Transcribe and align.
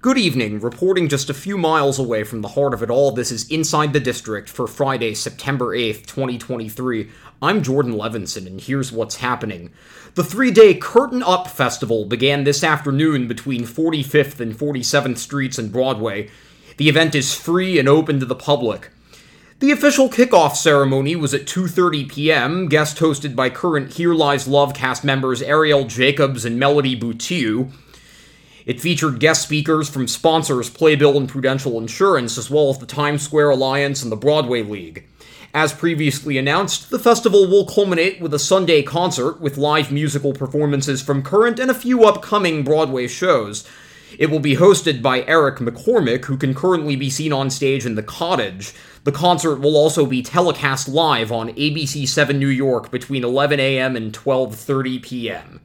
Good 0.00 0.16
evening. 0.16 0.60
Reporting 0.60 1.08
just 1.08 1.28
a 1.28 1.34
few 1.34 1.58
miles 1.58 1.98
away 1.98 2.22
from 2.22 2.40
the 2.40 2.50
heart 2.50 2.72
of 2.72 2.84
it 2.84 2.90
all, 2.90 3.10
this 3.10 3.32
is 3.32 3.50
Inside 3.50 3.92
the 3.92 3.98
District 3.98 4.48
for 4.48 4.68
Friday, 4.68 5.12
September 5.12 5.76
8th, 5.76 6.06
2023. 6.06 7.10
I'm 7.42 7.64
Jordan 7.64 7.94
Levinson, 7.94 8.46
and 8.46 8.60
here's 8.60 8.92
what's 8.92 9.16
happening. 9.16 9.72
The 10.14 10.22
three 10.22 10.52
day 10.52 10.74
Curtain 10.74 11.20
Up 11.24 11.48
Festival 11.48 12.04
began 12.04 12.44
this 12.44 12.62
afternoon 12.62 13.26
between 13.26 13.62
45th 13.62 14.38
and 14.38 14.56
47th 14.56 15.18
Streets 15.18 15.58
and 15.58 15.72
Broadway. 15.72 16.30
The 16.76 16.88
event 16.88 17.16
is 17.16 17.34
free 17.34 17.80
and 17.80 17.88
open 17.88 18.20
to 18.20 18.26
the 18.26 18.36
public. 18.36 18.90
The 19.58 19.72
official 19.72 20.08
kickoff 20.08 20.54
ceremony 20.54 21.16
was 21.16 21.34
at 21.34 21.46
2:30 21.46 22.08
p.m., 22.08 22.68
guest 22.68 22.98
hosted 22.98 23.34
by 23.34 23.50
current 23.50 23.94
Here 23.94 24.14
Lies 24.14 24.46
Love 24.46 24.74
cast 24.74 25.02
members 25.02 25.42
Ariel 25.42 25.86
Jacobs 25.86 26.44
and 26.44 26.56
Melody 26.56 26.96
Butiu. 26.96 27.72
It 28.68 28.82
featured 28.82 29.18
guest 29.18 29.40
speakers 29.44 29.88
from 29.88 30.06
sponsors 30.06 30.68
Playbill 30.68 31.16
and 31.16 31.26
Prudential 31.26 31.78
Insurance, 31.78 32.36
as 32.36 32.50
well 32.50 32.68
as 32.68 32.76
the 32.76 32.84
Times 32.84 33.22
Square 33.22 33.48
Alliance 33.48 34.02
and 34.02 34.12
the 34.12 34.16
Broadway 34.16 34.62
League. 34.62 35.08
As 35.54 35.72
previously 35.72 36.36
announced, 36.36 36.90
the 36.90 36.98
festival 36.98 37.48
will 37.48 37.64
culminate 37.64 38.20
with 38.20 38.34
a 38.34 38.38
Sunday 38.38 38.82
concert 38.82 39.40
with 39.40 39.56
live 39.56 39.90
musical 39.90 40.34
performances 40.34 41.00
from 41.00 41.22
current 41.22 41.58
and 41.58 41.70
a 41.70 41.74
few 41.74 42.04
upcoming 42.04 42.62
Broadway 42.62 43.08
shows. 43.08 43.66
It 44.18 44.30
will 44.30 44.38
be 44.38 44.56
hosted 44.56 45.00
by 45.00 45.22
Eric 45.22 45.60
McCormack, 45.60 46.26
who 46.26 46.36
can 46.36 46.54
currently 46.54 46.94
be 46.94 47.08
seen 47.08 47.32
on 47.32 47.48
stage 47.48 47.86
in 47.86 47.94
The 47.94 48.02
Cottage. 48.02 48.74
The 49.04 49.12
concert 49.12 49.60
will 49.60 49.78
also 49.78 50.04
be 50.04 50.22
telecast 50.22 50.88
live 50.88 51.32
on 51.32 51.54
ABC7 51.54 52.36
New 52.36 52.48
York 52.48 52.90
between 52.90 53.24
11 53.24 53.60
a.m. 53.60 53.96
and 53.96 54.12
12:30 54.12 55.02
p.m. 55.02 55.60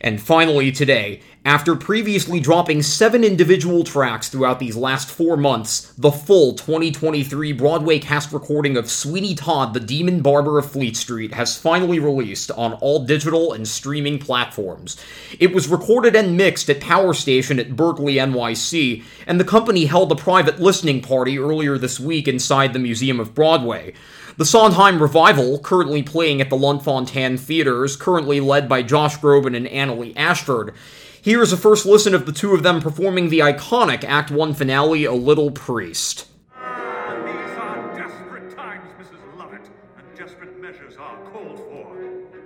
And 0.00 0.20
finally, 0.20 0.72
today, 0.72 1.20
after 1.44 1.74
previously 1.74 2.38
dropping 2.38 2.82
seven 2.82 3.24
individual 3.24 3.82
tracks 3.82 4.28
throughout 4.28 4.58
these 4.58 4.76
last 4.76 5.08
four 5.08 5.38
months, 5.38 5.92
the 5.96 6.10
full 6.10 6.52
2023 6.52 7.52
Broadway 7.52 7.98
cast 7.98 8.30
recording 8.30 8.76
of 8.76 8.90
Sweeney 8.90 9.34
Todd, 9.34 9.72
the 9.72 9.80
Demon 9.80 10.20
Barber 10.20 10.58
of 10.58 10.70
Fleet 10.70 10.98
Street, 10.98 11.32
has 11.32 11.56
finally 11.56 11.98
released 11.98 12.50
on 12.50 12.74
all 12.74 13.06
digital 13.06 13.54
and 13.54 13.66
streaming 13.66 14.18
platforms. 14.18 14.98
It 15.38 15.54
was 15.54 15.66
recorded 15.66 16.14
and 16.14 16.36
mixed 16.36 16.68
at 16.68 16.78
Power 16.78 17.14
Station 17.14 17.58
at 17.58 17.70
Berklee, 17.70 18.16
NYC, 18.16 19.02
and 19.26 19.40
the 19.40 19.44
company 19.44 19.86
held 19.86 20.12
a 20.12 20.16
private 20.16 20.60
listening 20.60 21.00
party 21.00 21.38
earlier 21.38 21.78
this 21.78 21.98
week 21.98 22.28
inside 22.28 22.74
the 22.74 22.78
Museum 22.78 23.18
of 23.18 23.34
Broadway. 23.34 23.94
The 24.36 24.44
Sondheim 24.44 25.00
Revival, 25.00 25.58
currently 25.58 26.02
playing 26.02 26.42
at 26.42 26.50
the 26.50 26.56
Lunt-Fontanne 26.56 27.38
Theater, 27.38 27.82
is 27.84 27.96
currently 27.96 28.40
led 28.40 28.68
by 28.68 28.82
Josh 28.82 29.18
Groban 29.18 29.56
and 29.56 29.66
Annaleigh 29.66 30.12
Ashford. 30.16 30.74
Here 31.22 31.42
is 31.42 31.52
a 31.52 31.58
first 31.58 31.84
listen 31.84 32.14
of 32.14 32.24
the 32.24 32.32
two 32.32 32.54
of 32.54 32.62
them 32.62 32.80
performing 32.80 33.28
the 33.28 33.40
iconic 33.40 34.04
Act 34.04 34.30
1 34.30 34.54
finale, 34.54 35.04
A 35.04 35.12
Little 35.12 35.50
Priest. 35.50 36.26
Ah, 36.56 37.14
these 37.26 37.58
are 37.58 37.94
desperate 37.94 38.56
times, 38.56 38.88
Mrs. 38.98 39.38
Lovett, 39.38 39.68
and 39.98 40.18
desperate 40.18 40.58
measures 40.58 40.96
are 40.98 41.18
called 41.30 41.58
for. 41.58 41.94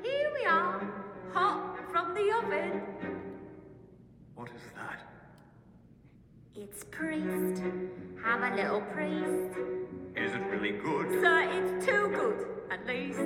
Here 0.03 0.29
we 0.35 0.45
are, 0.45 0.93
hot 1.33 1.89
from 1.89 2.15
the 2.15 2.33
oven. 2.37 2.83
What 4.35 4.49
is 4.49 4.63
that? 4.75 5.03
It's 6.57 6.83
priest. 6.91 7.63
Have 8.25 8.43
a 8.43 8.57
little 8.57 8.81
priest. 8.81 9.57
Is 10.17 10.35
it 10.35 10.43
really 10.51 10.73
good? 10.73 11.23
Sir, 11.23 11.49
it's 11.49 11.87
too 11.87 12.09
good, 12.09 12.47
at 12.73 12.85
least. 12.89 13.21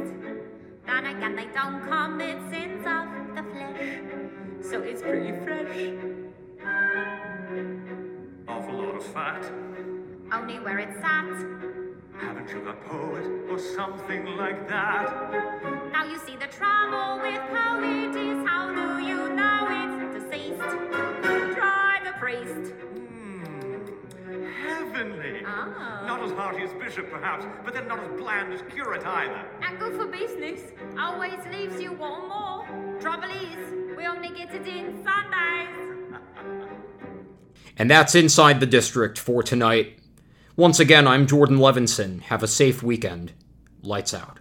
Then 0.84 1.06
again, 1.06 1.36
they 1.36 1.46
don't 1.54 1.80
commit 1.88 2.36
sins 2.50 2.86
of 2.86 3.34
the 3.34 3.42
flesh. 3.50 4.47
So 4.62 4.82
it's 4.82 5.02
pretty 5.02 5.32
fresh. 5.44 5.92
Awful 8.48 8.74
lot 8.74 8.96
of 8.96 9.04
fat. 9.04 9.50
Only 10.32 10.58
where 10.58 10.78
it's 10.78 10.98
at. 11.02 11.24
Haven't 12.18 12.50
you 12.50 12.60
got 12.64 12.84
poet 12.84 13.24
or 13.48 13.58
something 13.58 14.36
like 14.36 14.68
that? 14.68 15.32
Now 15.92 16.04
you 16.04 16.18
see 16.18 16.36
the 16.36 16.48
trouble 16.48 17.22
with 17.22 17.40
poet 17.48 18.16
is 18.16 18.46
how 18.46 18.68
do 18.74 19.02
you 19.04 19.32
know 19.34 19.68
it's 19.70 20.24
deceased? 20.24 20.58
Try 21.54 22.00
the 22.04 22.12
priest. 22.18 22.72
Hmm. 22.72 24.44
Heavenly. 24.64 25.42
Ah. 25.46 26.04
Not 26.06 26.22
as 26.22 26.32
hearty 26.32 26.64
as 26.64 26.72
bishop, 26.74 27.10
perhaps, 27.10 27.46
but 27.64 27.72
then 27.74 27.86
not 27.86 28.00
as 28.00 28.10
bland 28.20 28.52
as 28.52 28.62
curate 28.70 29.06
either. 29.06 29.46
And 29.62 29.78
good 29.78 29.94
for 29.94 30.06
business. 30.06 30.60
Always 30.98 31.38
leaves 31.52 31.80
you 31.80 31.92
one 31.92 32.28
more. 32.28 32.87
Trouble 33.00 33.30
is, 33.30 33.96
we 33.96 34.06
only 34.06 34.30
get 34.30 34.52
it 34.54 34.66
in 34.66 35.04
Sundays. 35.04 36.18
And 37.80 37.88
that's 37.88 38.16
Inside 38.16 38.58
the 38.58 38.66
District 38.66 39.16
for 39.16 39.40
tonight. 39.40 40.00
Once 40.56 40.80
again, 40.80 41.06
I'm 41.06 41.28
Jordan 41.28 41.58
Levinson. 41.58 42.22
Have 42.22 42.42
a 42.42 42.48
safe 42.48 42.82
weekend. 42.82 43.32
Lights 43.82 44.12
out. 44.12 44.40